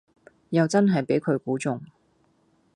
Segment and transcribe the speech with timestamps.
[0.49, 1.79] 又真係俾佢估中